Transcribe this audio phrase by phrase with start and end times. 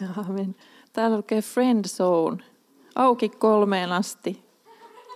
[0.28, 0.56] Amen.
[0.92, 2.44] Täällä lukee friend zone.
[2.94, 4.44] Auki kolmeen asti.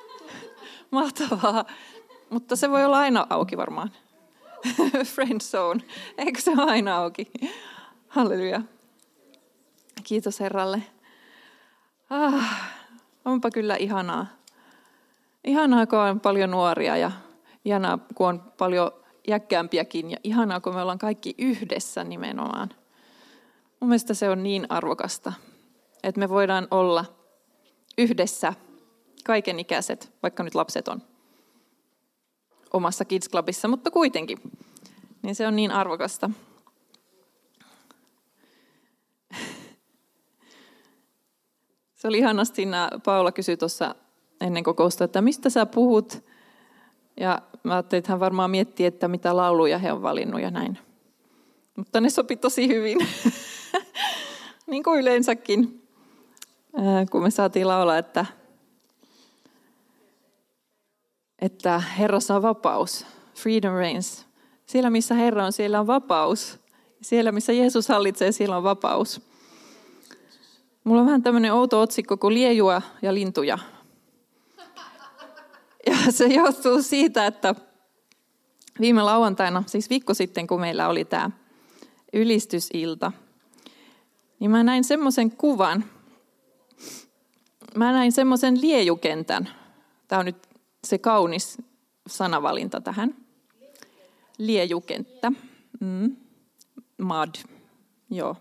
[0.90, 1.64] Mahtavaa.
[2.30, 3.90] Mutta se voi olla aina auki varmaan.
[5.14, 5.80] friend zone.
[6.18, 7.30] Eikö se ole aina auki?
[8.08, 8.60] Halleluja.
[10.04, 10.82] Kiitos Herralle.
[12.10, 12.70] Ah,
[13.24, 14.26] onpa kyllä ihanaa.
[15.44, 17.10] Ihanaa, kun on paljon nuoria ja
[17.64, 18.90] ihanaa, kun on paljon
[19.28, 22.68] jäkkäämpiäkin ja ihanaa, kun me ollaan kaikki yhdessä nimenomaan.
[23.80, 25.32] Mun mielestä se on niin arvokasta,
[26.02, 27.04] että me voidaan olla
[27.98, 28.54] yhdessä
[29.24, 31.02] kaikenikäiset, vaikka nyt lapset on
[32.72, 34.38] omassa Kids Clubissa, mutta kuitenkin.
[35.22, 36.30] Niin se on niin arvokasta.
[41.94, 42.62] Se oli ihanasti,
[43.04, 43.94] Paula kysyi tuossa
[44.40, 46.24] ennen kokousta, että mistä sä puhut?
[47.20, 50.78] Ja mä ajattelin, että hän varmaan miettii, että mitä lauluja he on valinnut ja näin.
[51.76, 52.98] Mutta ne sopi tosi hyvin,
[54.68, 55.88] niin kuin yleensäkin,
[57.10, 58.26] kun me saatiin laulaa, että,
[61.38, 64.26] että Herrassa on vapaus, freedom reigns.
[64.66, 66.58] Siellä, missä Herra on, siellä on vapaus.
[67.02, 69.20] Siellä, missä Jeesus hallitsee, siellä on vapaus.
[70.84, 73.58] Mulla on vähän tämmöinen outo otsikko kuin liejua ja lintuja.
[75.86, 77.54] Ja se johtuu siitä, että
[78.80, 81.30] viime lauantaina, siis viikko sitten, kun meillä oli tämä
[82.12, 83.12] ylistysilta,
[84.40, 85.84] niin mä näin semmoisen kuvan.
[87.74, 89.48] Mä näin semmoisen liejukentän.
[90.08, 90.48] Tämä on nyt
[90.84, 91.58] se kaunis
[92.06, 93.14] sanavalinta tähän.
[94.38, 95.32] Liejukenttä.
[95.80, 96.16] Mm.
[96.98, 97.34] Mud.
[98.10, 98.36] Joo.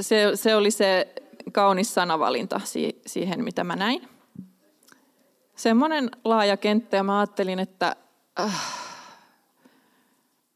[0.00, 1.14] Se, se oli se
[1.52, 2.60] kaunis sanavalinta
[3.06, 4.08] siihen, mitä mä näin
[5.56, 7.96] semmoinen laaja kenttä ja mä ajattelin, että
[8.40, 8.62] äh,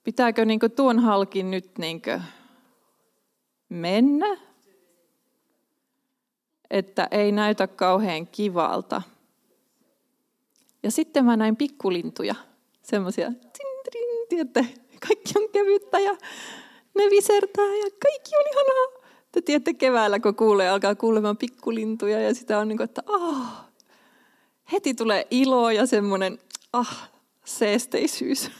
[0.05, 2.03] pitääkö niin tuon halkin nyt niin
[3.69, 4.36] mennä?
[6.70, 9.02] Että ei näytä kauhean kivalta.
[10.83, 12.34] Ja sitten mä näin pikkulintuja,
[12.83, 13.33] semmoisia,
[14.28, 14.67] tiedätte,
[15.08, 16.17] kaikki on kevyttä ja
[16.95, 19.08] ne visertää ja kaikki on ihanaa.
[19.33, 23.64] Te tiedätte keväällä, kun kuulee, alkaa kuulemaan pikkulintuja ja sitä on niin kuin, että ah,
[24.73, 26.39] heti tulee ilo ja semmoinen
[26.73, 27.11] ah,
[27.45, 28.51] seesteisyys.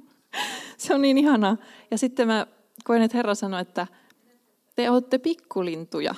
[0.78, 1.56] se on niin ihanaa.
[1.90, 2.46] Ja sitten mä
[2.84, 3.86] koen, että Herra sanoi, että
[4.74, 6.14] te olette pikkulintuja.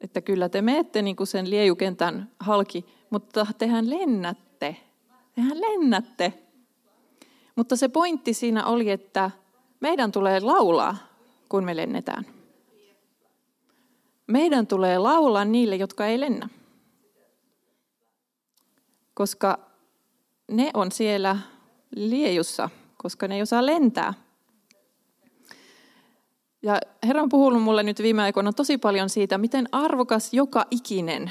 [0.00, 4.76] Että kyllä te menette niin kuin sen liejukentän halki, mutta tehän lennätte.
[5.34, 6.32] Tehän lennätte.
[7.56, 9.30] Mutta se pointti siinä oli, että
[9.80, 10.96] meidän tulee laulaa,
[11.48, 12.26] kun me lennetään.
[14.26, 16.48] Meidän tulee laulaa niille, jotka ei lennä
[19.14, 19.58] koska
[20.50, 21.36] ne on siellä
[21.96, 24.14] liejussa, koska ne ei osaa lentää.
[26.64, 31.30] Ja Herra on puhunut mulle nyt viime aikoina tosi paljon siitä, miten arvokas joka ikinen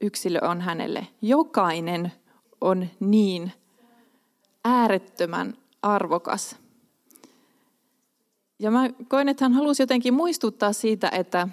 [0.00, 1.06] yksilö on hänelle.
[1.22, 2.12] Jokainen
[2.60, 3.52] on niin
[4.64, 6.56] äärettömän arvokas.
[8.58, 11.48] Ja mä koen, että hän halusi jotenkin muistuttaa siitä, että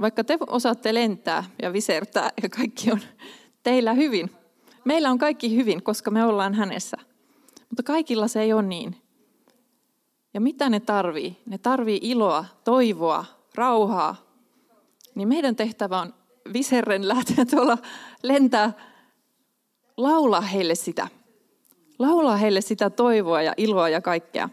[0.00, 3.00] vaikka te osaatte lentää ja visertää ja kaikki on
[3.62, 4.30] teillä hyvin.
[4.84, 6.96] Meillä on kaikki hyvin, koska me ollaan hänessä.
[7.70, 9.07] Mutta kaikilla se ei ole niin.
[10.34, 11.36] Ja mitä ne tarvii?
[11.46, 13.24] Ne tarvii iloa, toivoa,
[13.54, 14.16] rauhaa.
[15.14, 16.14] Niin meidän tehtävä on
[16.52, 17.78] viserren lähteä tuolla
[18.22, 18.72] lentää,
[19.96, 21.08] laulaa heille sitä.
[21.98, 24.48] Laulaa heille sitä toivoa ja iloa ja kaikkea.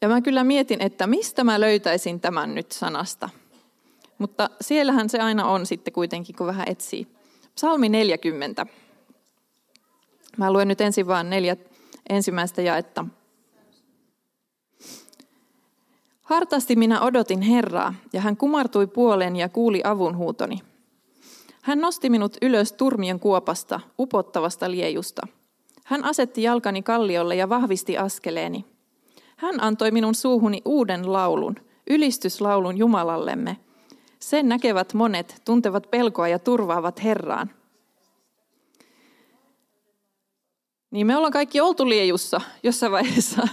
[0.00, 3.28] Ja mä kyllä mietin, että mistä mä löytäisin tämän nyt sanasta.
[4.18, 7.06] Mutta siellähän se aina on sitten kuitenkin, kun vähän etsii.
[7.54, 8.66] Psalmi 40.
[10.36, 11.56] Mä luen nyt ensin vain neljä
[12.08, 13.04] ensimmäistä jaetta.
[16.30, 20.58] Hartasti minä odotin Herraa, ja hän kumartui puoleen ja kuuli avunhuutoni.
[21.62, 25.26] Hän nosti minut ylös turmien kuopasta, upottavasta liejusta.
[25.84, 28.64] Hän asetti jalkani kalliolle ja vahvisti askeleeni.
[29.36, 31.56] Hän antoi minun suuhuni uuden laulun,
[31.90, 33.56] ylistyslaulun Jumalallemme–
[34.20, 37.50] sen näkevät monet, tuntevat pelkoa ja turvaavat Herraan.
[40.90, 43.48] Niin me ollaan kaikki oltu liejussa jossain vaiheessa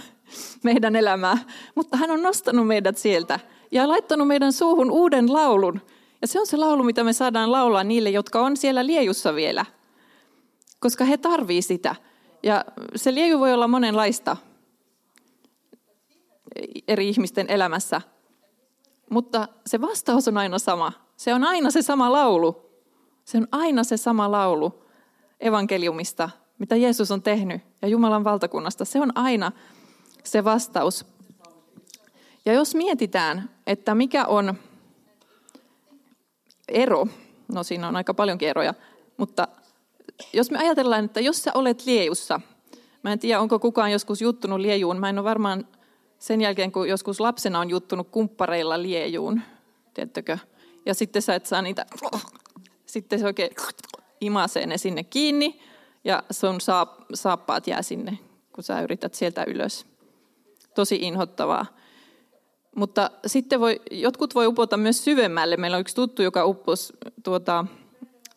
[0.62, 1.38] meidän elämää,
[1.74, 3.40] mutta hän on nostanut meidät sieltä
[3.70, 5.80] ja laittanut meidän suuhun uuden laulun.
[6.22, 9.64] Ja se on se laulu, mitä me saadaan laulaa niille, jotka on siellä liejussa vielä,
[10.80, 11.96] koska he tarvii sitä.
[12.42, 12.64] Ja
[12.96, 14.36] se lieju voi olla monenlaista
[16.88, 18.00] eri ihmisten elämässä.
[19.10, 20.92] Mutta se vastaus on aina sama.
[21.16, 22.70] Se on aina se sama laulu.
[23.24, 24.84] Se on aina se sama laulu
[25.40, 28.84] evankeliumista, mitä Jeesus on tehnyt ja Jumalan valtakunnasta.
[28.84, 29.52] Se on aina
[30.30, 31.06] se vastaus.
[32.46, 34.54] Ja jos mietitään, että mikä on
[36.68, 37.06] ero,
[37.52, 38.74] no siinä on aika paljonkin eroja,
[39.16, 39.48] mutta
[40.32, 42.40] jos me ajatellaan, että jos sä olet liejussa,
[43.02, 45.68] mä en tiedä onko kukaan joskus juttunut liejuun, mä en ole varmaan
[46.18, 49.40] sen jälkeen, kun joskus lapsena on juttunut kumppareilla liejuun,
[49.94, 50.38] tiedättekö?
[50.86, 51.86] Ja sitten sä et saa niitä,
[52.86, 53.50] sitten se oikein
[54.20, 55.60] imasee ne sinne kiinni
[56.04, 56.58] ja sun
[57.14, 58.18] saappaat jää sinne,
[58.52, 59.86] kun sä yrität sieltä ylös.
[60.78, 61.66] Tosi inhottavaa.
[62.76, 65.56] Mutta sitten voi, jotkut voi upota myös syvemmälle.
[65.56, 66.92] Meillä on yksi tuttu, joka upposi,
[67.22, 67.64] tuota,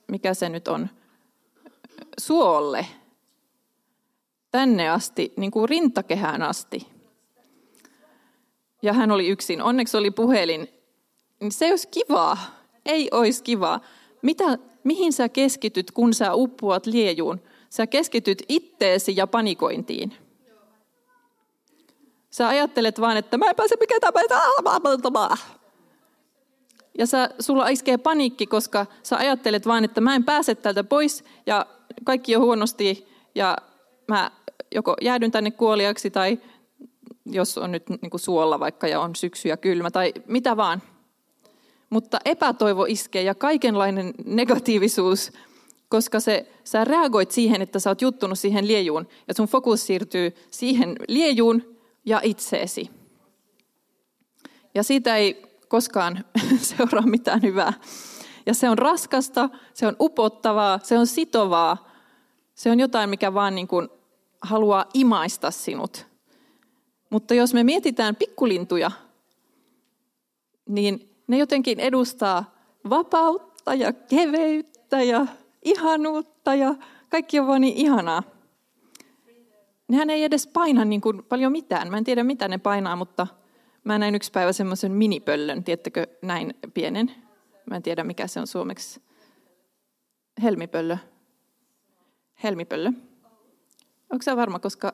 [0.08, 0.90] mikä se nyt on,
[2.20, 2.86] suolle.
[4.52, 6.88] Tänne asti, niin kuin rintakehään asti.
[8.82, 9.62] Ja hän oli yksin.
[9.62, 10.68] Onneksi oli puhelin.
[11.40, 12.38] Niin se olisi kivaa.
[12.86, 13.80] Ei olisi kivaa.
[14.22, 17.42] Mitä, mihin sä keskityt, kun sä uppuat liejuun?
[17.70, 20.14] Sä keskityt itteesi ja panikointiin.
[22.32, 24.02] Sä ajattelet vaan, että mä en pääse mikään
[26.98, 31.24] Ja sä, sulla iskee paniikki, koska sä ajattelet vaan, että mä en pääse täältä pois
[31.46, 31.66] ja
[32.04, 33.58] kaikki on huonosti ja
[34.08, 34.32] mä
[34.76, 36.40] joko jäädyn tänne kuoliaksi tai
[37.26, 40.82] jos on nyt niin kuin suolla vaikka ja on syksy ja kylmä tai mitä vaan.
[41.90, 45.32] Mutta epätoivo iskee ja kaikenlainen negatiivisuus,
[45.90, 50.36] koska se, sä reagoit siihen, että sä oot juttunut siihen liejuun ja sun fokus siirtyy
[50.52, 51.71] siihen liejuun
[52.06, 52.90] ja itseesi.
[54.76, 56.26] Ja siitä ei koskaan
[56.78, 57.74] seuraa mitään hyvää.
[58.46, 61.92] Ja se on raskasta, se on upottavaa, se on sitovaa.
[62.56, 63.90] Se on jotain, mikä vaan niin kuin
[64.42, 66.08] haluaa imaista sinut.
[67.10, 68.92] Mutta jos me mietitään pikkulintuja,
[70.70, 72.56] niin ne jotenkin edustaa
[72.90, 75.28] vapautta ja keveyttä ja
[75.64, 76.76] ihanuutta ja
[77.10, 78.24] kaikki on vaan niin ihanaa.
[79.92, 81.92] Nehän ei edes paina niin kuin paljon mitään.
[81.92, 83.28] Mä en tiedä, mitä ne painaa, mutta
[83.84, 87.12] mä näin yksi päivä semmoisen minipöllön, tiettäkö, näin pienen.
[87.70, 89.02] Mä en tiedä, mikä se on suomeksi.
[90.44, 90.98] Helmipöllö.
[92.44, 92.92] Helmipöllö.
[94.12, 94.94] Onko se varma, koska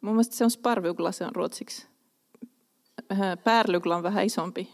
[0.00, 1.86] mun mielestä se on sparvugla, se on ruotsiksi.
[3.12, 4.68] Äh, Pärlugla on vähän isompi.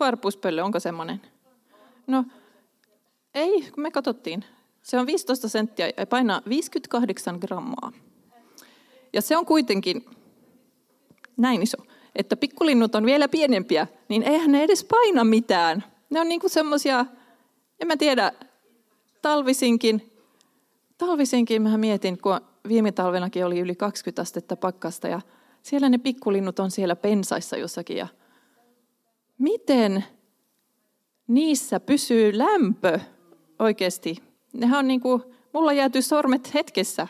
[0.00, 1.22] Varpuspöllö, onko semmoinen?
[2.06, 2.24] No,
[3.34, 4.44] ei, kun me katsottiin.
[4.88, 7.92] Se on 15 senttiä ja painaa 58 grammaa.
[9.12, 10.04] Ja se on kuitenkin
[11.36, 11.76] näin iso,
[12.16, 15.84] että pikkulinnut on vielä pienempiä, niin eihän ne edes paina mitään.
[16.10, 17.06] Ne on niinku semmoisia,
[17.80, 18.32] en mä tiedä,
[19.22, 20.12] talvisinkin,
[20.98, 25.20] talvisinkin mä mietin, kun viime talvenakin oli yli 20 astetta pakkasta ja
[25.62, 28.06] siellä ne pikkulinnut on siellä pensaissa jossakin ja
[29.38, 30.04] miten
[31.26, 33.00] niissä pysyy lämpö
[33.58, 34.27] oikeasti
[34.58, 35.22] Nehän on niin kuin,
[35.52, 37.08] mulla jääty sormet hetkessä.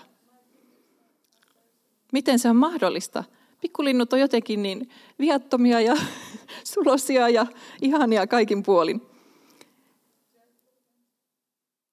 [2.12, 3.24] Miten se on mahdollista?
[3.60, 5.96] Pikkulinnut on jotenkin niin viattomia ja
[6.74, 7.46] sulosia ja
[7.82, 9.02] ihania kaikin puolin.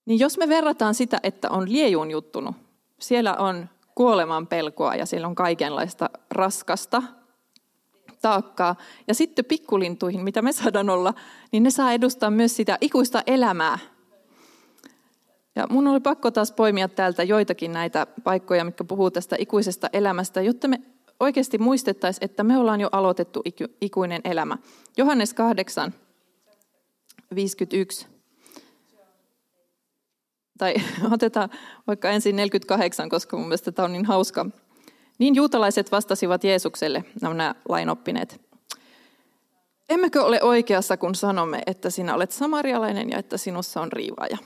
[0.05, 2.55] Niin jos me verrataan sitä, että on liejuun juttunut,
[2.99, 7.03] siellä on kuoleman pelkoa ja siellä on kaikenlaista raskasta
[8.21, 8.75] taakkaa.
[9.07, 11.13] Ja sitten pikkulintuihin, mitä me saadaan olla,
[11.51, 13.79] niin ne saa edustaa myös sitä ikuista elämää,
[15.55, 20.41] ja mun oli pakko taas poimia täältä joitakin näitä paikkoja, mitkä puhuu tästä ikuisesta elämästä,
[20.41, 20.81] jotta me
[21.19, 23.41] oikeasti muistettaisiin, että me ollaan jo aloitettu
[23.81, 24.57] ikuinen elämä.
[24.97, 25.93] Johannes 8,
[27.35, 28.07] 51.
[30.57, 30.73] Tai
[31.13, 31.49] otetaan
[31.87, 34.45] vaikka ensin 48, koska mun mielestä tämä on niin hauska.
[35.19, 38.41] Niin juutalaiset vastasivat Jeesukselle, nämä lainoppineet.
[39.89, 44.37] Emmekö ole oikeassa, kun sanomme, että sinä olet samarialainen ja että sinussa on riivaaja?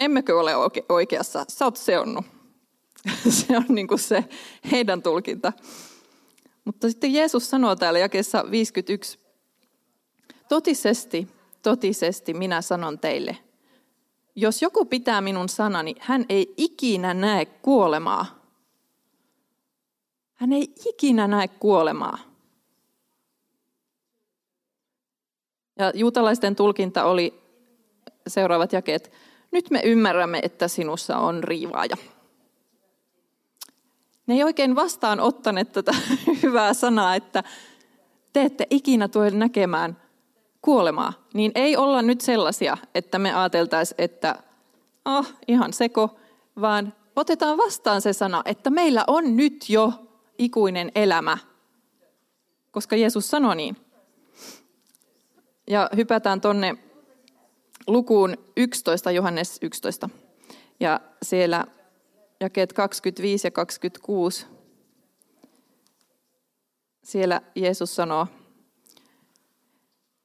[0.00, 0.52] Emmekö ole
[0.88, 2.24] oikeassa, sä oot seonnut.
[3.28, 4.24] se on niin kuin se
[4.70, 5.52] heidän tulkinta.
[6.64, 9.18] Mutta sitten Jeesus sanoo täällä jakeessa 51,
[10.48, 11.28] totisesti,
[11.62, 13.36] totisesti minä sanon teille,
[14.36, 18.26] jos joku pitää minun sanani, hän ei ikinä näe kuolemaa.
[20.34, 22.18] Hän ei ikinä näe kuolemaa.
[25.78, 27.42] Ja juutalaisten tulkinta oli
[28.26, 29.12] seuraavat jakeet.
[29.56, 31.96] Nyt me ymmärrämme, että sinussa on riivaaja.
[34.26, 35.92] Ne ei oikein vastaan ottaneet tätä
[36.42, 37.44] hyvää sanaa, että
[38.32, 40.02] te ette ikinä tule näkemään
[40.62, 41.12] kuolemaa.
[41.34, 44.42] Niin ei olla nyt sellaisia, että me ajateltaisiin, että
[45.04, 46.16] oh, ihan seko,
[46.60, 49.92] vaan otetaan vastaan se sana, että meillä on nyt jo
[50.38, 51.38] ikuinen elämä,
[52.70, 53.76] koska Jeesus sanoi niin.
[55.66, 56.78] Ja hypätään tonne
[57.86, 60.08] lukuun 11, Johannes 11.
[60.80, 61.66] Ja siellä
[62.40, 64.46] jakeet 25 ja 26.
[67.02, 68.26] siellä Jeesus sanoo,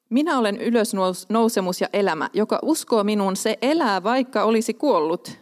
[0.10, 2.30] minä olen ylösnousemus ja elämä.
[2.34, 5.38] Joka uskoo minuun, se elää, vaikka olisi kuollut.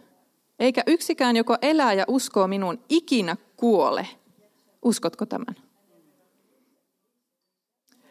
[0.58, 4.06] Eikä yksikään, joka elää ja uskoo minuun, ikinä kuole.
[4.82, 5.56] Uskotko tämän?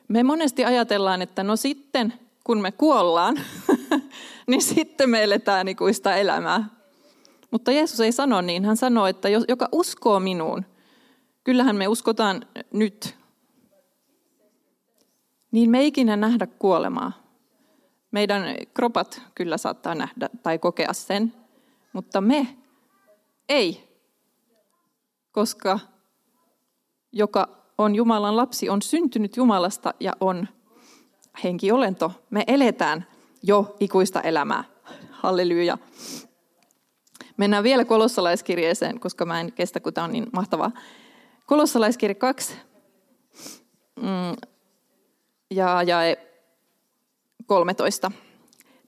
[0.07, 2.13] Me monesti ajatellaan, että no sitten,
[2.49, 3.39] kun me kuollaan,
[4.47, 6.69] niin sitten me eletään ikuista elämää.
[7.51, 8.65] Mutta Jeesus ei sano niin.
[8.65, 10.65] Hän sanoo, että joka uskoo minuun,
[11.43, 13.15] kyllähän me uskotaan nyt,
[15.51, 17.11] niin me ikinä nähdä kuolemaa.
[18.11, 21.33] Meidän kropat kyllä saattaa nähdä tai kokea sen,
[21.93, 22.57] mutta me
[23.49, 23.83] ei,
[25.31, 25.79] koska
[27.11, 30.47] joka on Jumalan lapsi, on syntynyt Jumalasta ja on
[31.43, 32.11] henkiolento.
[32.29, 33.05] Me eletään
[33.43, 34.63] jo ikuista elämää.
[35.11, 35.77] Halleluja.
[37.37, 40.71] Mennään vielä kolossalaiskirjeeseen, koska mä en kestä, kun tämä on niin mahtavaa.
[41.45, 42.53] Kolossalaiskirje 2
[43.95, 44.35] mm,
[45.51, 46.15] ja, ja
[47.45, 48.11] 13.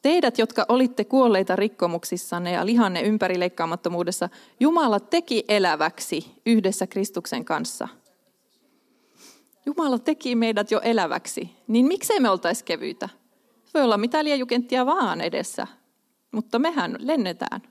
[0.02, 4.30] Teidät, jotka olitte kuolleita rikkomuksissanne ja lihanne ympärileikkaamattomuudessa,
[4.60, 7.88] Jumala teki eläväksi yhdessä Kristuksen kanssa.
[9.66, 13.10] Jumala teki meidät jo eläväksi, niin miksei me oltaisi kevyitä?
[13.74, 15.68] Voi olla mitä liejukenttia vaan edessä,
[16.32, 17.62] mutta mehän lennetään.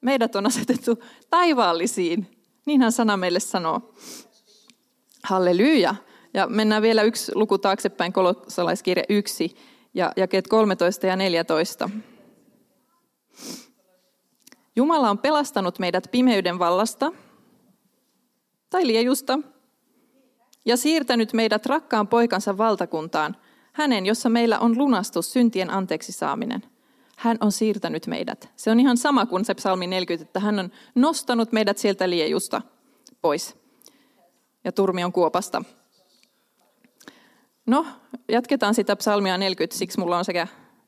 [0.00, 2.26] Meidät on asetettu taivaallisiin,
[2.66, 3.94] niinhän sana meille sanoo.
[5.24, 5.94] Halleluja.
[6.34, 9.56] Ja mennään vielä yksi luku taaksepäin, kolossalaiskirja 1
[9.94, 11.90] ja jakeet 13 ja 14.
[14.76, 17.12] Jumala on pelastanut meidät pimeyden vallasta
[18.70, 19.38] tai liejusta
[20.64, 23.36] ja siirtänyt meidät rakkaan poikansa valtakuntaan,
[23.72, 26.62] hänen, jossa meillä on lunastus, syntien anteeksi saaminen.
[27.16, 28.52] Hän on siirtänyt meidät.
[28.56, 32.62] Se on ihan sama kuin se psalmi 40, että hän on nostanut meidät sieltä liejusta
[33.20, 33.56] pois
[34.64, 35.62] ja turmion kuopasta.
[37.66, 37.86] No,
[38.28, 40.46] jatketaan sitä psalmia 40, siksi mulla on sekä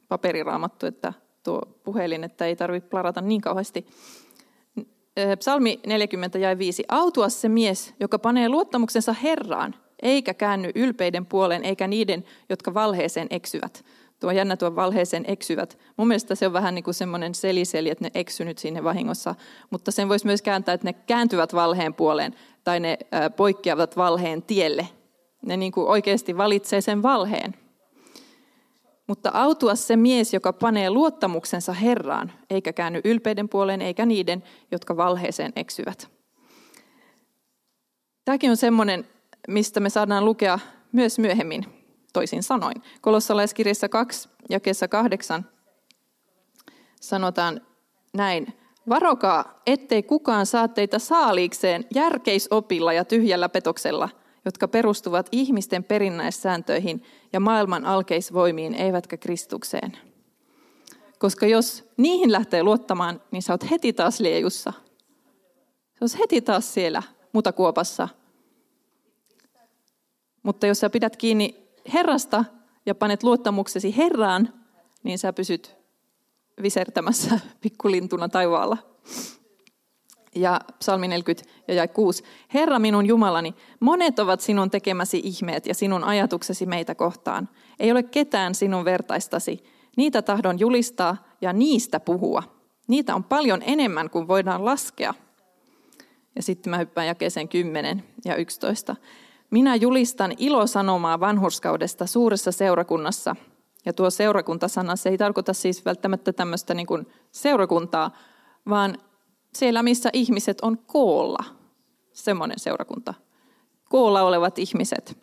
[0.08, 1.12] paperiraamattu että
[1.44, 3.86] tuo puhelin, että ei tarvitse plarata niin kauheasti.
[5.38, 6.85] Psalmi 40 ja 5.
[6.88, 13.26] Autua se mies, joka panee luottamuksensa Herraan, eikä käänny ylpeiden puoleen, eikä niiden, jotka valheeseen
[13.30, 13.85] eksyvät.
[14.21, 15.78] Tuo jännä tuo valheeseen eksyvät.
[15.97, 19.35] Mun mielestä se on vähän niin kuin semmoinen seliseli, että ne eksynyt sinne vahingossa.
[19.71, 22.99] Mutta sen voisi myös kääntää, että ne kääntyvät valheen puoleen tai ne
[23.37, 24.88] poikkeavat valheen tielle.
[25.47, 27.54] Ne niin kuin oikeasti valitsee sen valheen.
[29.06, 34.96] Mutta autua se mies, joka panee luottamuksensa Herraan, eikä käänny ylpeiden puoleen, eikä niiden, jotka
[34.96, 36.08] valheeseen eksyvät.
[38.25, 39.08] Tämäkin on semmoinen,
[39.49, 40.58] mistä me saadaan lukea
[40.92, 41.64] myös myöhemmin,
[42.12, 42.82] toisin sanoin.
[43.00, 45.50] Kolossalaiskirjassa 2 ja kesä 8
[47.00, 47.61] sanotaan
[48.14, 48.46] näin.
[48.88, 54.08] Varokaa, ettei kukaan saa teitä saaliikseen järkeisopilla ja tyhjällä petoksella–
[54.44, 59.98] jotka perustuvat ihmisten perinnäissääntöihin ja maailman alkeisvoimiin, eivätkä Kristukseen.
[61.18, 64.72] Koska jos niihin lähtee luottamaan, niin sä oot heti taas liejussa.
[65.94, 68.08] Sä oot heti taas siellä mutakuopassa.
[70.42, 72.44] Mutta jos sä pidät kiinni Herrasta
[72.86, 74.54] ja panet luottamuksesi Herraan,
[75.02, 75.76] niin sä pysyt
[76.62, 78.76] visertämässä pikkulintuna taivaalla
[80.34, 82.24] ja psalmi 40 ja jäi 6.
[82.54, 87.48] Herra minun Jumalani, monet ovat sinun tekemäsi ihmeet ja sinun ajatuksesi meitä kohtaan.
[87.80, 89.64] Ei ole ketään sinun vertaistasi.
[89.96, 92.42] Niitä tahdon julistaa ja niistä puhua.
[92.88, 95.14] Niitä on paljon enemmän kuin voidaan laskea.
[96.36, 98.96] Ja sitten mä hyppään jakeeseen 10 ja 11.
[99.50, 103.36] Minä julistan ilosanomaa vanhurskaudesta suuressa seurakunnassa.
[103.86, 106.86] Ja tuo seurakuntasana, se ei tarkoita siis välttämättä tämmöistä niin
[107.30, 108.10] seurakuntaa,
[108.68, 108.98] vaan
[109.56, 111.44] siellä, missä ihmiset on koolla.
[112.12, 113.14] Semmoinen seurakunta.
[113.88, 115.18] Koolla olevat ihmiset.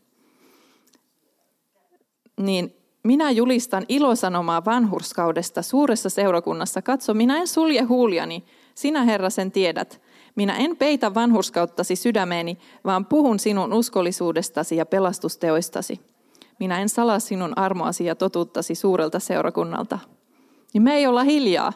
[2.38, 6.82] Niin minä julistan ilosanomaa vanhurskaudesta suuressa seurakunnassa.
[6.82, 8.46] Katso, minä en sulje huuliani,
[8.76, 10.02] sinä Herra sen tiedät.
[10.36, 16.00] Minä en peitä vanhurskauttasi sydämeeni, vaan puhun sinun uskollisuudestasi ja pelastusteoistasi.
[16.60, 20.00] Minä en salaa sinun armoasi ja totuuttasi suurelta seurakunnalta.
[20.74, 21.74] Niin me ei olla hiljaa.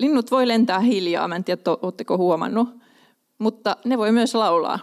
[0.00, 2.68] Linnut voi lentää hiljaa, mä en tiedä, oletteko huomannut,
[3.38, 4.78] mutta ne voi myös laulaa.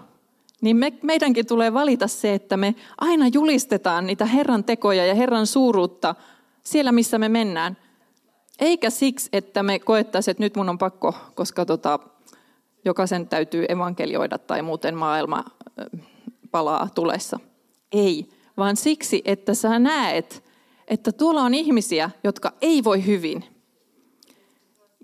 [0.61, 5.47] Niin me, meidänkin tulee valita se, että me aina julistetaan niitä Herran tekoja ja Herran
[5.47, 6.15] suuruutta
[6.63, 7.77] siellä, missä me mennään.
[8.59, 11.99] Eikä siksi, että me koettaisiin, että nyt mun on pakko, koska tota,
[12.85, 15.43] jokaisen täytyy evankelioida tai muuten maailma
[16.51, 17.39] palaa tulessa.
[17.91, 20.43] Ei, vaan siksi, että sä näet,
[20.87, 23.43] että tuolla on ihmisiä, jotka ei voi hyvin–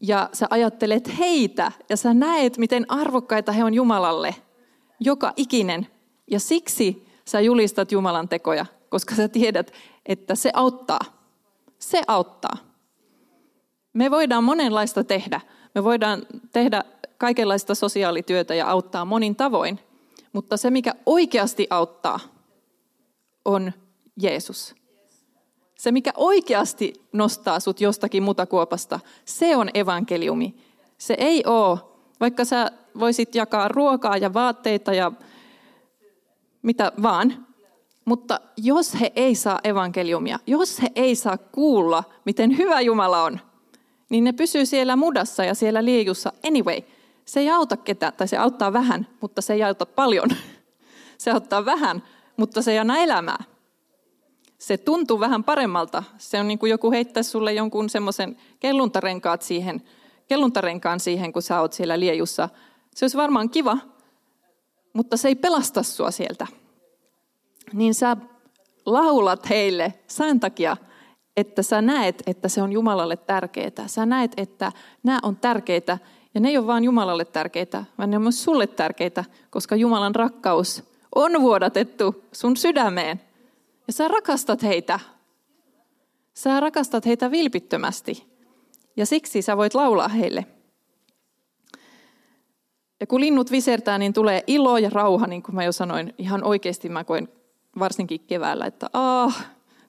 [0.03, 4.36] ja sä ajattelet heitä ja sä näet, miten arvokkaita he on Jumalalle,
[5.00, 5.88] joka ikinen.
[6.31, 9.74] Ja siksi sä julistat Jumalan tekoja, koska sä tiedät,
[10.05, 11.00] että se auttaa.
[11.79, 12.57] Se auttaa.
[13.93, 15.41] Me voidaan monenlaista tehdä.
[15.75, 16.83] Me voidaan tehdä
[17.17, 19.79] kaikenlaista sosiaalityötä ja auttaa monin tavoin.
[20.33, 22.19] Mutta se, mikä oikeasti auttaa,
[23.45, 23.74] on
[24.22, 24.75] Jeesus.
[25.84, 30.56] Se, mikä oikeasti nostaa sut jostakin mutakuopasta, se on evankeliumi.
[30.98, 31.80] Se ei ole,
[32.20, 35.12] vaikka sä voisit jakaa ruokaa ja vaatteita ja
[36.62, 37.46] mitä vaan,
[38.06, 43.40] mutta jos he ei saa evankeliumia, jos he ei saa kuulla, miten hyvä Jumala on,
[44.10, 46.82] niin ne pysyy siellä mudassa ja siellä liejussa anyway.
[47.25, 50.30] Se ei auta ketään, tai se auttaa vähän, mutta se ei auta paljon.
[51.18, 52.04] Se auttaa vähän,
[52.38, 53.52] mutta se ei anna elämää.
[54.63, 56.03] Se tuntuu vähän paremmalta.
[56.17, 59.82] Se on niin kuin joku heittäisi sulle jonkun semmoisen kelluntarenkaat siihen,
[60.27, 62.50] kelluntarenkaan siihen, kun sä oot siellä liejussa.
[62.96, 63.77] Se olisi varmaan kiva,
[64.93, 66.48] mutta se ei pelasta sua sieltä.
[67.74, 68.17] Niin sä
[68.86, 70.77] laulat heille sen takia,
[71.38, 73.88] että sä näet, että se on Jumalalle tärkeää.
[73.88, 74.72] Sä näet, että
[75.03, 75.98] nämä on tärkeitä
[76.34, 80.15] ja ne ei ole vain Jumalalle tärkeitä, vaan ne on myös sulle tärkeitä, koska Jumalan
[80.15, 80.84] rakkaus
[81.15, 83.33] on vuodatettu sun sydämeen.
[83.88, 85.00] Ja sä rakastat heitä.
[86.34, 88.28] Sä rakastat heitä vilpittömästi.
[88.98, 90.46] Ja siksi sä voit laulaa heille.
[93.00, 96.13] Ja kun linnut visertää, niin tulee ilo ja rauha, niin kuin mä jo sanoin.
[96.18, 97.30] Ihan oikeasti mä koen
[97.80, 99.46] varsinkin keväällä, että ah,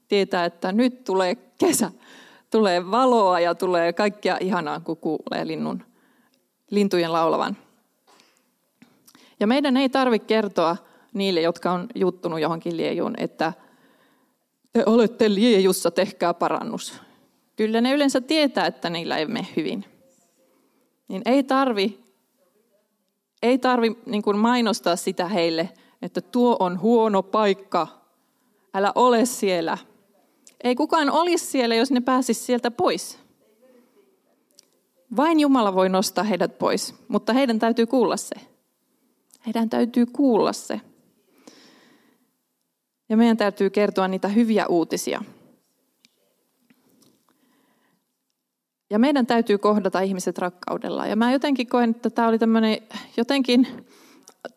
[0.09, 1.91] tietää, että nyt tulee kesä.
[2.51, 5.83] Tulee valoa ja tulee kaikkia ihanaa, kun kuulee linnun,
[6.71, 7.57] lintujen laulavan.
[9.41, 10.77] Ja meidän ei tarvitse kertoa
[11.13, 13.53] niille, jotka on juttunut johonkin liejuun, että
[14.75, 17.01] te olette liejussa, tehkää parannus.
[17.57, 19.85] Kyllä ne yleensä tietää, että niillä ei mene hyvin.
[21.09, 21.99] Niin ei tarvi,
[23.43, 25.71] ei tarvi niin kuin mainostaa sitä heille,
[26.03, 27.87] että tuo on huono paikka,
[28.75, 29.79] älä ole siellä.
[30.65, 33.19] Ei kukaan olisi siellä, jos ne pääsisi sieltä pois.
[35.17, 38.35] Vain Jumala voi nostaa heidät pois, mutta heidän täytyy kuulla se.
[39.47, 40.81] Heidän täytyy kuulla se.
[43.09, 45.23] Ja meidän täytyy kertoa niitä hyviä uutisia.
[48.91, 51.07] Ja meidän täytyy kohdata ihmiset rakkaudella.
[51.07, 52.79] Ja mä jotenkin koen, että tämä oli tämmöinen,
[53.17, 53.87] jotenkin,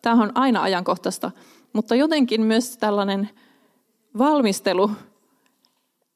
[0.02, 1.30] tämä on aina ajankohtaista,
[1.72, 3.30] mutta jotenkin myös tällainen
[4.18, 4.90] valmistelu,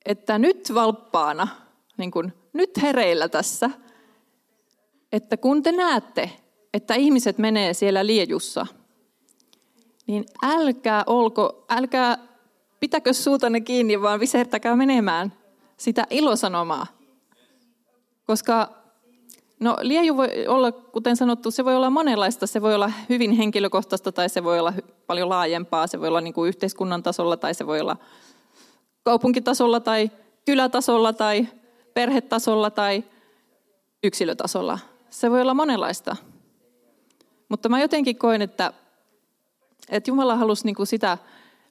[0.04, 1.48] että nyt valppaana,
[1.96, 3.70] niin kuin, nyt hereillä tässä,
[5.12, 6.30] että kun te näette,
[6.74, 8.66] että ihmiset menee siellä liejussa–
[10.12, 12.18] niin älkää olko, älkää
[12.80, 15.32] pitäkö suutanne kiinni, vaan visertäkää menemään
[15.76, 16.86] sitä ilosanomaa.
[18.26, 18.68] Koska
[19.60, 22.46] no, lieju voi olla, kuten sanottu, se voi olla monenlaista.
[22.46, 24.72] Se voi olla hyvin henkilökohtaista tai se voi olla
[25.06, 25.86] paljon laajempaa.
[25.86, 27.96] Se voi olla niin kuin yhteiskunnan tasolla tai se voi olla
[29.02, 30.10] kaupunkitasolla tai
[30.44, 31.48] kylätasolla tai
[31.94, 33.04] perhetasolla tai
[34.04, 34.78] yksilötasolla.
[35.10, 36.16] Se voi olla monenlaista.
[37.48, 38.72] Mutta mä jotenkin koen, että
[39.88, 41.18] että Jumala halusi niin kuin sitä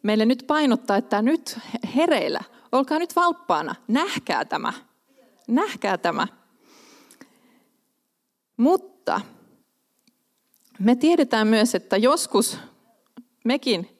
[0.03, 1.59] meille nyt painottaa, että nyt
[1.95, 4.73] hereillä, olkaa nyt valppaana, nähkää tämä,
[5.47, 6.27] nähkää tämä.
[8.57, 9.21] Mutta
[10.79, 12.57] me tiedetään myös, että joskus
[13.43, 13.97] mekin,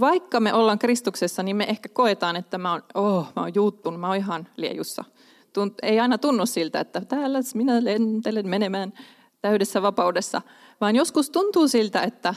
[0.00, 4.00] vaikka me ollaan Kristuksessa, niin me ehkä koetaan, että mä oon, oh, mä oon juuttunut,
[4.00, 5.04] mä oon ihan liejussa.
[5.52, 8.92] Tunt, ei aina tunnu siltä, että täällä minä lentelen menemään
[9.40, 10.42] täydessä vapaudessa,
[10.80, 12.34] vaan joskus tuntuu siltä, että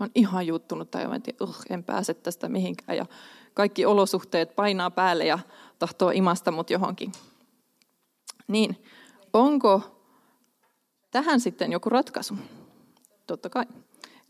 [0.00, 3.06] mä oon ihan juttunut tai mä tiedä, uh, en pääse tästä mihinkään ja
[3.54, 5.38] kaikki olosuhteet painaa päälle ja
[5.78, 7.12] tahtoo imasta mut johonkin.
[8.48, 8.84] Niin,
[9.32, 9.82] onko
[11.10, 12.34] tähän sitten joku ratkaisu?
[13.26, 13.64] Totta kai.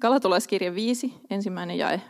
[0.00, 2.00] Galatolaiskirja 5, ensimmäinen jae.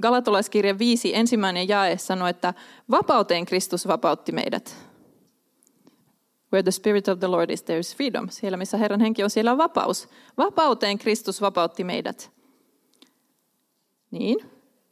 [0.00, 2.54] Galatolaiskirja 5, ensimmäinen jae sanoo, että
[2.90, 4.93] vapauteen Kristus vapautti meidät.
[6.54, 8.28] Where the Spirit of the Lord is, there is freedom.
[8.30, 10.08] Siellä, missä Herran henki on, siellä on vapaus.
[10.38, 12.30] Vapauteen Kristus vapautti meidät.
[14.10, 14.38] Niin,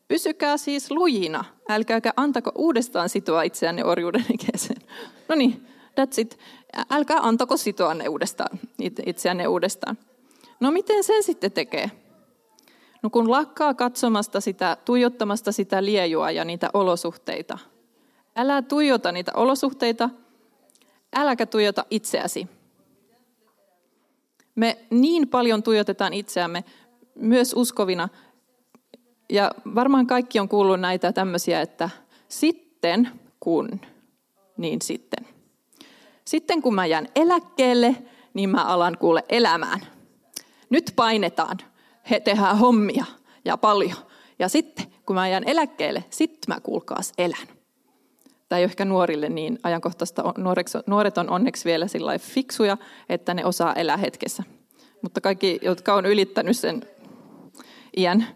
[0.09, 1.45] pysykää siis lujina.
[1.69, 4.83] Älkääkä antako uudestaan sitoa itseänne orjuuden ikäiseen.
[5.29, 5.67] No niin,
[6.01, 6.39] that's it.
[6.91, 8.59] Älkää antako sitoa ne uudestaan,
[9.07, 9.99] itseänne uudestaan.
[10.61, 11.91] No miten sen sitten tekee?
[13.03, 17.59] No kun lakkaa katsomasta sitä, tuijottamasta sitä liejua ja niitä olosuhteita.
[18.37, 20.11] Älä tuijota niitä olosuhteita,
[21.15, 22.49] äläkä tuijota itseäsi.
[24.55, 26.65] Me niin paljon tuijotetaan itseämme,
[27.15, 28.09] myös uskovina.
[29.31, 31.91] Ja varmaan kaikki on kuullut näitä tämmöisiä, että
[32.29, 33.09] sitten
[33.41, 33.81] kun,
[34.57, 35.27] niin sitten.
[36.25, 37.97] Sitten kun mä jään eläkkeelle,
[38.35, 39.81] niin mä alan kuule elämään.
[40.71, 41.59] Nyt painetaan,
[42.11, 43.05] he tehdään hommia
[43.45, 43.97] ja paljon.
[44.39, 47.62] Ja sitten, kun mä jään eläkkeelle, sitten mä kuulkaas elän.
[48.53, 50.35] Tämä ei ole ehkä nuorille niin ajankohtaista.
[50.87, 52.77] Nuoret on onneksi vielä sillä fiksuja,
[53.09, 54.43] että ne osaa elää hetkessä.
[55.03, 56.83] Mutta kaikki, jotka on ylittänyt sen
[57.97, 58.27] iän,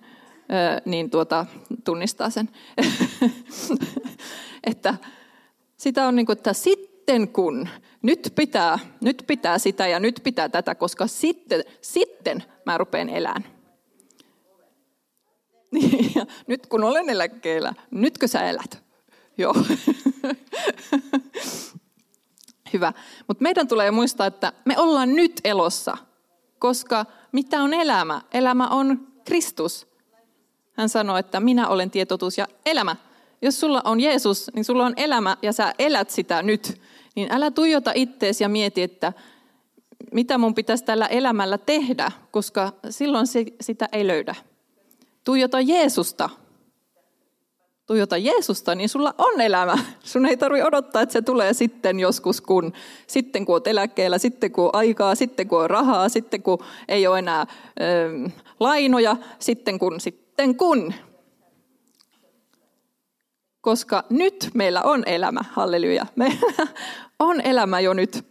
[0.85, 1.47] niin tuota,
[1.85, 2.49] tunnistaa sen.
[4.71, 4.95] että
[5.77, 7.69] sitä on niin kuin, että sitten kun,
[8.03, 13.45] nyt pitää, nyt pitää sitä ja nyt pitää tätä, koska sitten, sitten mä rupean elämään.
[16.17, 18.86] Ja nyt kun olen eläkkeellä, nytkö sä elät?
[19.39, 19.55] Joo.
[22.73, 22.93] Hyvä.
[23.29, 25.97] Mutta meidän tulee muistaa, että me ollaan nyt elossa,
[26.59, 28.23] koska mitä on elämä?
[28.33, 29.87] Elämä on Kristus.
[30.73, 32.97] Hän sanoi, että minä olen tietotuus ja elämä.
[33.43, 36.81] Jos sulla on Jeesus, niin sulla on elämä ja sä elät sitä nyt.
[37.17, 39.13] Niin älä tuijota ittees ja mieti, että
[40.13, 43.27] mitä mun pitäisi tällä elämällä tehdä, koska silloin
[43.61, 44.35] sitä ei löydä.
[45.25, 46.31] Tuijota Jeesusta.
[47.87, 49.79] Tuijota Jeesusta, niin sulla on elämä.
[50.05, 52.73] Sun ei tarvi odottaa, että se tulee sitten joskus, kun
[53.07, 57.07] sitten kun olet eläkkeellä, sitten kun on aikaa, sitten kun on rahaa, sitten kun ei
[57.07, 57.47] ole enää
[57.81, 60.95] ö, lainoja, sitten kun, sitten kun
[63.61, 66.07] koska nyt meillä on elämä, halleluja.
[66.17, 66.53] Meillä
[67.19, 68.25] on elämä jo nyt.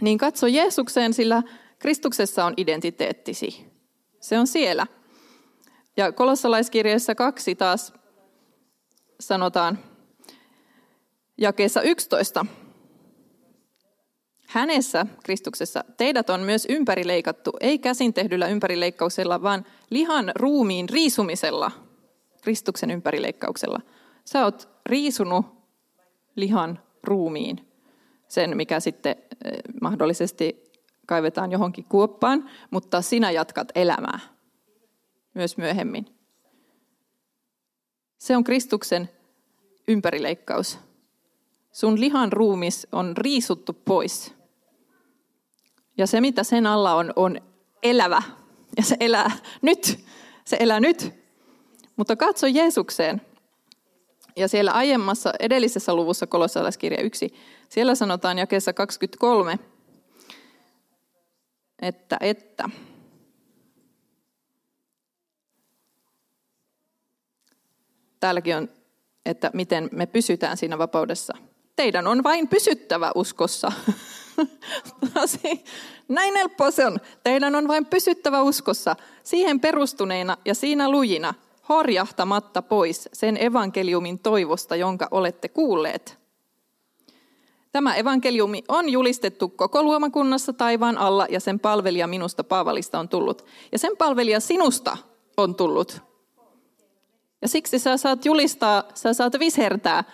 [0.00, 1.42] Niin katso Jeesukseen, sillä
[1.78, 3.66] Kristuksessa on identiteettisi.
[4.20, 4.86] Se on siellä.
[5.96, 7.92] Ja kolossalaiskirjeessä kaksi taas
[9.22, 9.78] sanotaan
[11.38, 12.46] jakeessa 11.
[14.46, 21.70] Hänessä, Kristuksessa, teidät on myös ympärileikattu, ei käsin tehdyllä ympärileikkauksella, vaan lihan ruumiin riisumisella,
[22.42, 23.80] Kristuksen ympärileikkauksella–
[24.24, 25.46] Sä oot riisunut
[26.36, 27.68] lihan ruumiin,
[28.28, 30.64] sen mikä sitten eh, mahdollisesti
[31.06, 34.20] kaivetaan johonkin kuoppaan, mutta sinä jatkat elämää
[35.34, 36.06] myös myöhemmin.
[38.22, 39.10] Se on Kristuksen
[39.88, 40.78] ympärileikkaus.
[41.72, 44.34] Sun lihan ruumis on riisuttu pois.
[45.98, 47.40] Ja se, mitä sen alla on, on
[47.82, 48.22] elävä.
[48.76, 49.30] Ja se elää
[49.62, 49.98] nyt.
[50.44, 51.14] Se elää nyt.
[51.96, 53.22] Mutta katso Jeesukseen.
[54.36, 57.34] Ja siellä aiemmassa, edellisessä luvussa kolossalaiskirja 1,
[57.68, 59.58] siellä sanotaan jakeessa 23,
[61.82, 62.70] että, että
[68.22, 68.68] täälläkin on,
[69.26, 71.34] että miten me pysytään siinä vapaudessa.
[71.76, 73.72] Teidän on vain pysyttävä uskossa.
[76.08, 76.98] Näin helppoa se on.
[77.22, 81.34] Teidän on vain pysyttävä uskossa, siihen perustuneina ja siinä lujina–
[81.68, 86.18] horjahtamatta pois sen evankeliumin toivosta, jonka olette kuulleet.
[87.72, 93.44] Tämä evankeliumi on julistettu koko luomakunnassa taivaan alla ja sen palvelija minusta Paavalista on tullut.
[93.72, 94.96] Ja sen palvelija sinusta
[95.36, 96.11] on tullut.
[97.42, 100.04] Ja siksi sä saat julistaa, sä saat visertää.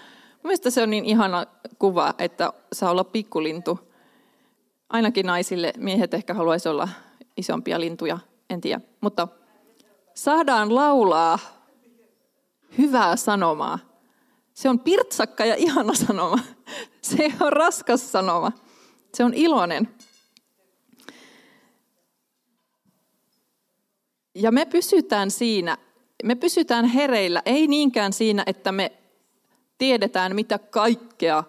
[0.42, 1.46] Mielestäni se on niin ihana
[1.78, 3.80] kuva, että saa olla pikkulintu.
[4.88, 6.88] Ainakin naisille, miehet ehkä haluaisi olla
[7.36, 8.18] isompia lintuja,
[8.50, 8.80] en tiedä.
[9.00, 9.28] Mutta
[10.14, 11.38] saadaan laulaa
[12.78, 13.78] hyvää sanomaa.
[14.54, 16.38] Se on pirtsakka ja ihana sanoma.
[17.02, 18.52] Se ole raskas sanoma.
[19.14, 19.88] Se on iloinen.
[24.34, 25.78] Ja me pysytään siinä,
[26.24, 28.92] me pysytään hereillä, ei niinkään siinä, että me
[29.78, 31.44] tiedetään, mitä kaikkea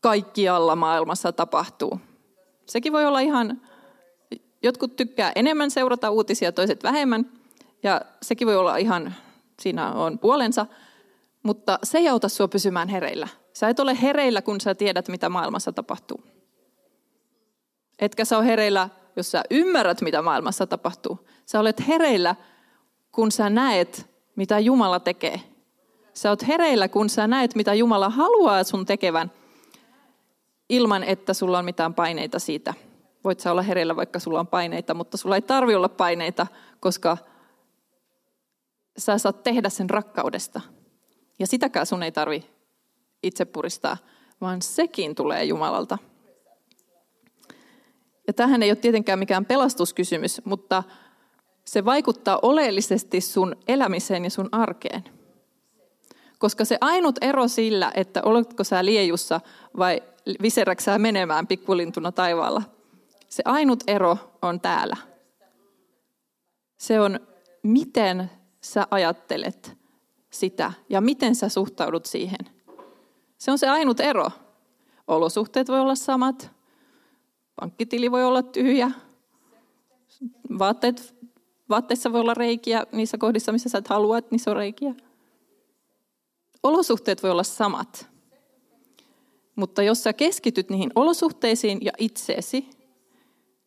[0.00, 2.00] kaikkialla maailmassa tapahtuu.
[2.66, 3.60] Sekin voi olla ihan,
[4.62, 7.32] jotkut tykkää enemmän seurata uutisia, toiset vähemmän.
[7.82, 9.14] Ja sekin voi olla ihan,
[9.60, 10.66] siinä on puolensa,
[11.42, 13.28] mutta se ei auta sinua pysymään hereillä.
[13.52, 16.24] Sä et ole hereillä, kun sä tiedät, mitä maailmassa tapahtuu.
[17.98, 21.28] Etkä sä ole hereillä, jos sä ymmärrät, mitä maailmassa tapahtuu.
[21.46, 22.36] Sä olet hereillä,
[23.18, 25.40] kun sä näet, mitä Jumala tekee.
[26.14, 29.30] Sä oot hereillä, kun sä näet, mitä Jumala haluaa sun tekevän,
[30.68, 32.74] ilman että sulla on mitään paineita siitä.
[33.24, 36.46] Voit sä olla hereillä, vaikka sulla on paineita, mutta sulla ei tarvi olla paineita,
[36.80, 37.16] koska
[38.98, 40.60] sä saat tehdä sen rakkaudesta.
[41.38, 42.50] Ja sitäkään sun ei tarvi
[43.22, 43.96] itse puristaa,
[44.40, 45.98] vaan sekin tulee Jumalalta.
[48.26, 50.82] Ja tähän ei ole tietenkään mikään pelastuskysymys, mutta
[51.68, 55.04] se vaikuttaa oleellisesti sun elämiseen ja sun arkeen.
[56.38, 59.40] Koska se ainut ero sillä, että oletko sä liejussa
[59.78, 60.02] vai
[60.42, 62.62] viseräksä sä menemään pikkulintuna taivaalla,
[63.28, 64.96] se ainut ero on täällä.
[66.76, 67.20] Se on,
[67.62, 69.76] miten sä ajattelet
[70.30, 72.38] sitä ja miten sä suhtaudut siihen.
[73.38, 74.30] Se on se ainut ero.
[75.08, 76.50] Olosuhteet voi olla samat,
[77.60, 78.90] pankkitili voi olla tyhjä,
[80.58, 81.17] vaatteet
[81.68, 84.94] Vaatteissa voi olla reikiä niissä kohdissa, missä sä et halua, että niissä on reikiä.
[86.62, 88.10] Olosuhteet voi olla samat.
[89.56, 92.70] Mutta jos sä keskityt niihin olosuhteisiin ja itseesi,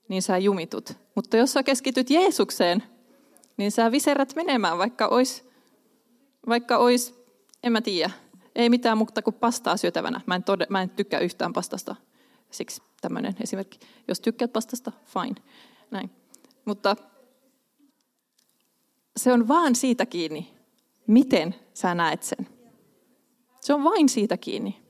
[0.08, 0.94] niin sä jumitut.
[1.16, 2.84] Mutta jos sä keskityt Jeesukseen,
[3.58, 5.46] niin sä viserät menemään, vaikka ois,
[6.48, 7.16] vaikka ois,
[7.64, 8.12] en mä tiedä,
[8.56, 10.22] ei mitään muuta kuin pastaa syötävänä.
[10.26, 11.96] Mä en, tode, mä en tykkää yhtään pastasta.
[12.52, 13.80] Siksi tämmöinen esimerkki.
[14.08, 15.36] Jos tykkäät pastasta, fine.
[15.92, 16.10] Näin.
[16.66, 16.96] Mutta
[19.18, 20.54] se on vaan siitä kiinni,
[21.08, 22.48] miten sä näet sen.
[23.60, 24.82] Se on vain siitä kiinni.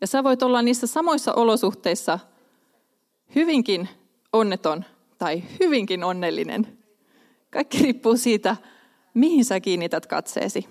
[0.00, 2.18] Ja sä voit olla niissä samoissa olosuhteissa
[3.34, 3.88] hyvinkin
[4.32, 4.84] onneton
[5.18, 6.78] tai hyvinkin onnellinen.
[7.50, 8.56] Kaikki riippuu siitä,
[9.14, 10.68] mihin sä kiinnität katseesi.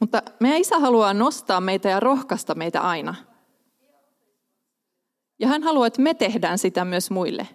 [0.00, 3.14] Mutta meidän isä haluaa nostaa meitä ja rohkaista meitä aina.
[5.38, 7.48] Ja hän haluaa, että me tehdään sitä myös muille.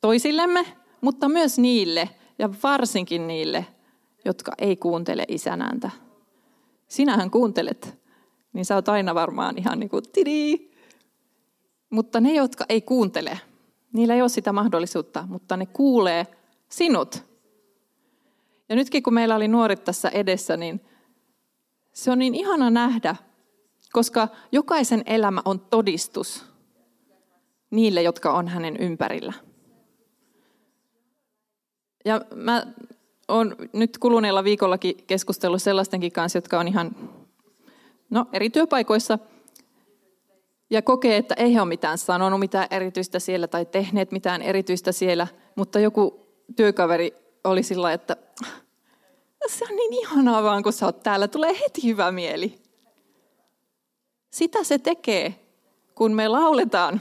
[0.00, 0.66] Toisillemme,
[1.00, 2.08] mutta myös niille
[2.38, 3.66] ja varsinkin niille,
[4.24, 5.90] jotka ei kuuntele isän ääntä.
[6.88, 7.98] Sinähän kuuntelet,
[8.52, 10.68] niin sä oot aina varmaan ihan niin kuin tidi.
[11.90, 13.40] Mutta ne, jotka ei kuuntele,
[13.92, 16.26] niillä ei ole sitä mahdollisuutta, mutta ne kuulee
[16.68, 17.22] sinut.
[18.68, 20.80] Ja nytkin kun meillä oli nuoret tässä edessä, niin
[21.92, 23.16] se on niin ihana nähdä,
[23.92, 26.44] koska jokaisen elämä on todistus
[27.70, 29.32] niille, jotka on hänen ympärillä.
[32.04, 32.66] Ja mä
[33.28, 36.96] olen nyt kuluneella viikollakin keskustellut sellaistenkin kanssa, jotka on ihan
[38.10, 39.18] no, eri työpaikoissa
[40.70, 44.92] ja kokee, että ei he ole mitään sanonut mitään erityistä siellä tai tehneet mitään erityistä
[44.92, 47.12] siellä, mutta joku työkaveri
[47.44, 48.16] oli sillä että
[49.48, 52.54] se on niin ihanaa vaan, kun sä oot täällä, tulee heti hyvä mieli.
[54.30, 55.34] Sitä se tekee,
[55.94, 57.00] kun me lauletaan,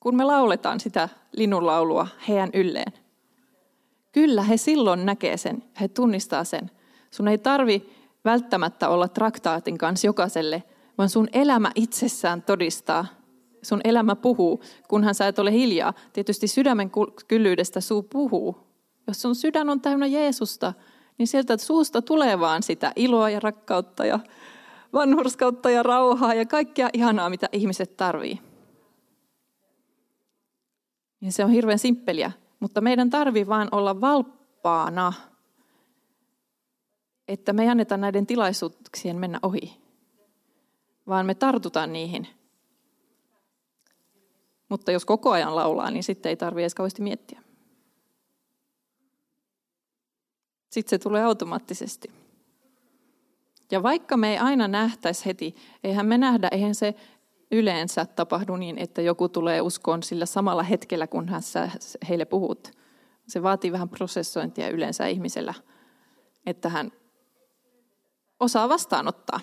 [0.00, 2.92] kun me lauletaan sitä linnunlaulua heidän ylleen.
[4.14, 6.70] Kyllä he silloin näkee sen, he tunnistaa sen.
[7.10, 7.90] Sun ei tarvi
[8.24, 10.62] välttämättä olla traktaatin kanssa jokaiselle,
[10.98, 13.06] vaan sun elämä itsessään todistaa.
[13.62, 15.94] Sun elämä puhuu, kunhan sä et ole hiljaa.
[16.12, 16.90] Tietysti sydämen
[17.28, 18.58] kyllyydestä suu puhuu.
[19.06, 20.72] Jos sun sydän on täynnä Jeesusta,
[21.18, 24.20] niin sieltä suusta tulee vaan sitä iloa ja rakkautta ja
[24.92, 28.40] vanhurskautta ja rauhaa ja kaikkea ihanaa, mitä ihmiset tarvii.
[31.20, 35.12] Ja se on hirveän simppeliä, mutta meidän tarvii vaan olla valppaana,
[37.28, 39.80] että me ei anneta näiden tilaisuuksien mennä ohi,
[41.06, 42.28] vaan me tartutaan niihin.
[44.68, 47.42] Mutta jos koko ajan laulaa, niin sitten ei tarvitse edes kauheasti miettiä.
[50.70, 52.10] Sitten se tulee automaattisesti.
[53.70, 56.94] Ja vaikka me ei aina nähtäisi heti, eihän me nähdä, eihän se
[57.50, 61.42] yleensä tapahdu niin, että joku tulee uskoon sillä samalla hetkellä, kun hän
[62.08, 62.70] heille puhut.
[63.28, 65.54] Se vaatii vähän prosessointia yleensä ihmisellä,
[66.46, 66.92] että hän
[68.40, 69.40] osaa vastaanottaa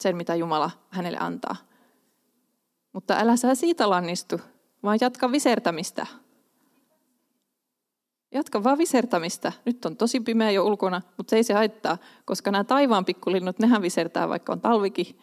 [0.00, 1.56] sen, mitä Jumala hänelle antaa.
[2.92, 4.40] Mutta älä sä siitä lannistu,
[4.82, 6.06] vaan jatka visertämistä.
[8.32, 9.52] Jatka vaan visertämistä.
[9.64, 13.58] Nyt on tosi pimeä jo ulkona, mutta se ei se haittaa, koska nämä taivaan pikkulinnut,
[13.58, 15.18] nehän visertää, vaikka on talvikin.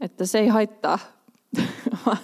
[0.00, 0.98] Että se ei haittaa.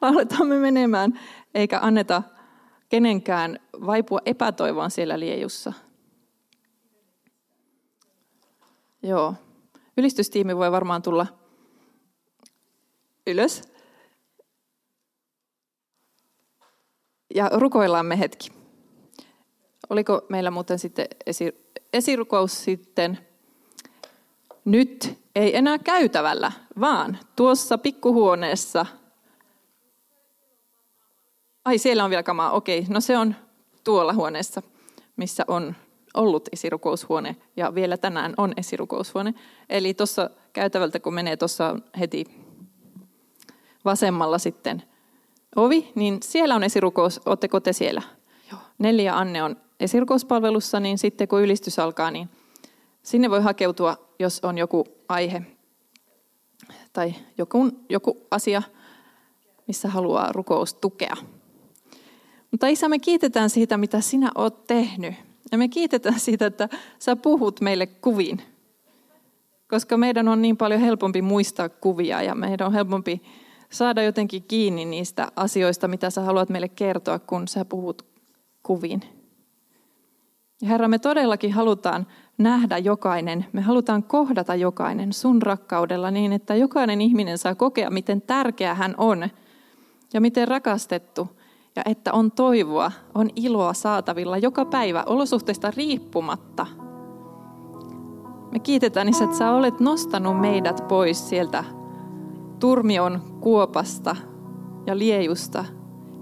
[0.00, 1.20] Aletaan me menemään,
[1.54, 2.22] eikä anneta
[2.88, 5.72] kenenkään vaipua epätoivoon siellä liejussa.
[9.02, 9.34] Joo.
[9.96, 11.26] Ylistystiimi voi varmaan tulla
[13.26, 13.62] ylös.
[17.34, 18.50] Ja rukoillaan me hetki.
[19.90, 23.18] Oliko meillä muuten sitten esi, esirukous sitten
[24.64, 28.86] nyt ei enää käytävällä, vaan tuossa pikkuhuoneessa.
[31.64, 32.50] Ai, siellä on vielä kamaa.
[32.50, 33.34] Okei, no se on
[33.84, 34.62] tuolla huoneessa,
[35.16, 35.76] missä on
[36.14, 39.34] ollut esirukoushuone ja vielä tänään on esirukoushuone.
[39.68, 42.24] Eli tuossa käytävältä, kun menee tuossa heti
[43.84, 44.82] vasemmalla sitten
[45.56, 47.20] ovi, niin siellä on esirukous.
[47.26, 48.02] Oletteko te siellä?
[48.50, 48.60] Joo.
[48.78, 52.28] Neljä Anne on esirukouspalvelussa, niin sitten kun ylistys alkaa, niin
[53.02, 55.42] sinne voi hakeutua, jos on joku aihe
[56.92, 58.62] tai joku, joku asia,
[59.66, 61.16] missä haluaa rukous tukea.
[62.50, 65.14] Mutta Isä, me kiitetään siitä, mitä sinä oot tehnyt.
[65.52, 68.42] Ja me kiitetään siitä, että sä puhut meille kuviin.
[69.68, 73.22] Koska meidän on niin paljon helpompi muistaa kuvia ja meidän on helpompi
[73.70, 78.06] saada jotenkin kiinni niistä asioista, mitä sä haluat meille kertoa, kun sä puhut
[78.62, 79.02] kuviin.
[80.62, 82.06] Ja Herra, me todellakin halutaan
[82.38, 88.22] nähdä jokainen, me halutaan kohdata jokainen sun rakkaudella niin, että jokainen ihminen saa kokea, miten
[88.22, 89.28] tärkeä hän on
[90.14, 91.28] ja miten rakastettu
[91.76, 96.66] ja että on toivoa, on iloa saatavilla joka päivä olosuhteista riippumatta.
[98.52, 101.64] Me kiitetään, Isä, että sä olet nostanut meidät pois sieltä
[102.60, 104.16] turmion kuopasta
[104.86, 105.64] ja liejusta.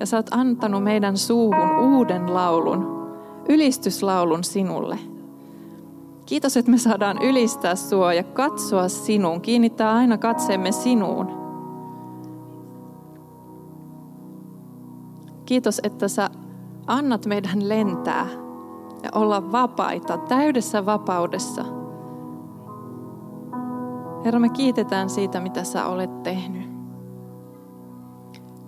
[0.01, 3.09] Ja sä oot antanut meidän suuhun uuden laulun,
[3.49, 4.99] ylistyslaulun sinulle.
[6.27, 11.45] Kiitos, että me saadaan ylistää sua ja katsoa sinuun, kiinnittää aina katseemme sinuun.
[15.47, 16.31] Kiitos, että sä
[16.87, 18.27] annat meidän lentää
[19.03, 21.65] ja olla vapaita, täydessä vapaudessa.
[24.25, 26.71] Herra, me kiitetään siitä, mitä sä olet tehnyt.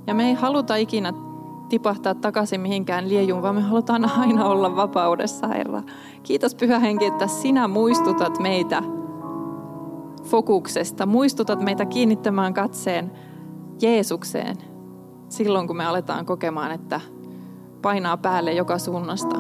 [0.07, 1.13] Ja me ei haluta ikinä
[1.69, 5.83] tipahtaa takaisin mihinkään liejuun, vaan me halutaan aina olla vapaudessa, Herra.
[6.23, 8.83] Kiitos Pyhä Henki, että sinä muistutat meitä
[10.23, 13.13] fokuksesta, muistutat meitä kiinnittämään katseen
[13.83, 14.57] Jeesukseen,
[15.29, 17.01] silloin, kun me aletaan kokemaan, että
[17.83, 19.37] painaa päälle joka suunnasta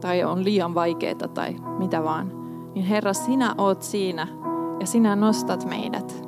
[0.00, 2.32] tai on liian vaikeaa tai mitä vaan,
[2.74, 4.28] niin Herra, sinä oot siinä
[4.80, 6.21] ja sinä nostat meidät.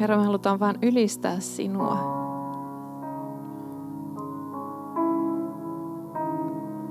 [0.00, 2.18] Herra, me halutaan vain ylistää sinua.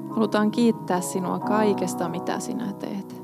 [0.10, 3.24] Halutaan kiittää sinua kaikesta, mitä sinä teet.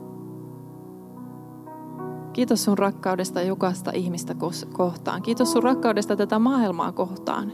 [2.33, 4.35] Kiitos sun rakkaudesta jokaista ihmistä
[4.73, 5.21] kohtaan.
[5.21, 7.51] Kiitos sun rakkaudesta tätä maailmaa kohtaan.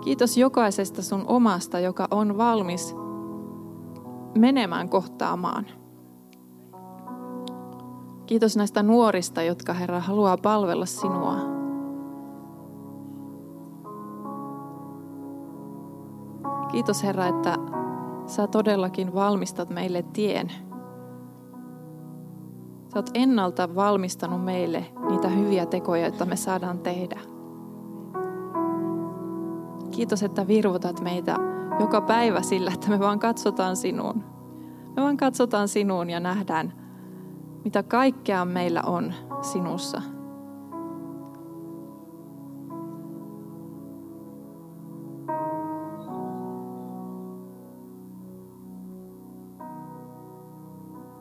[0.00, 2.96] Kiitos jokaisesta sun omasta, joka on valmis
[4.38, 5.66] menemään kohtaamaan.
[8.30, 11.36] Kiitos näistä nuorista, jotka Herra haluaa palvella sinua.
[16.72, 17.56] Kiitos Herra, että
[18.26, 20.52] sä todellakin valmistat meille tien
[22.92, 27.20] Sä oot ennalta valmistanut meille niitä hyviä tekoja, joita me saadaan tehdä.
[29.90, 31.36] Kiitos, että virvotat meitä
[31.80, 34.24] joka päivä sillä, että me vaan katsotaan sinuun.
[34.96, 36.79] Me vaan katsotaan sinuun ja nähdään,
[37.64, 40.02] mitä kaikkea meillä on sinussa.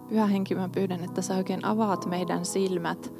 [0.09, 3.13] Pyhä Henki, mä pyydän, että sä oikein avaat meidän silmät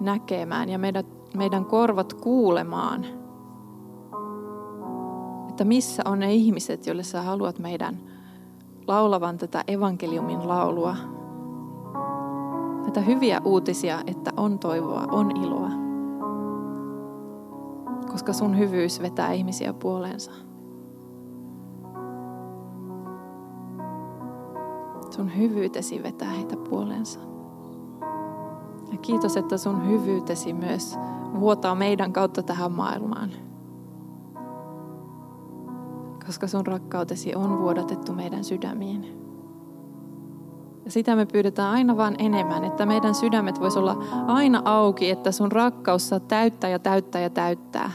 [0.00, 1.04] näkemään ja meidän,
[1.36, 3.04] meidän korvat kuulemaan,
[5.48, 7.98] että missä on ne ihmiset, joille sä haluat meidän
[8.86, 10.96] laulavan tätä evankeliumin laulua.
[12.88, 15.70] Näitä hyviä uutisia, että on toivoa, on iloa.
[18.12, 20.30] Koska sun hyvyys vetää ihmisiä puoleensa.
[25.10, 27.20] Sun hyvyytesi vetää heitä puolensa.
[28.92, 30.98] Ja kiitos, että sun hyvyytesi myös
[31.40, 33.30] vuotaa meidän kautta tähän maailmaan.
[36.26, 39.27] Koska sun rakkautesi on vuodatettu meidän sydämiin.
[40.88, 45.32] Ja sitä me pyydetään aina vaan enemmän, että meidän sydämet vois olla aina auki, että
[45.32, 47.90] sun rakkaus saa täyttää ja täyttää ja täyttää.